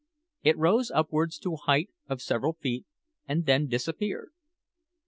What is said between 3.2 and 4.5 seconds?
and then disappeared.